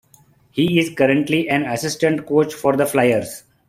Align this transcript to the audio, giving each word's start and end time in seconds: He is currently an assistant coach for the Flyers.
He 0.49 0.79
is 0.79 0.89
currently 0.95 1.47
an 1.47 1.61
assistant 1.67 2.25
coach 2.25 2.55
for 2.55 2.75
the 2.75 2.87
Flyers. 2.87 3.43